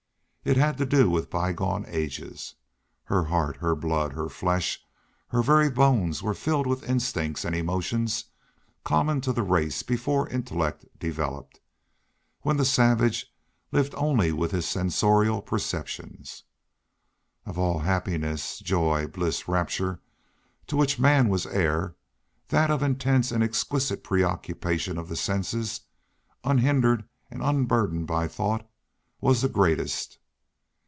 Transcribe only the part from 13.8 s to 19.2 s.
only with his sensorial perceptions. Of all happiness, joy,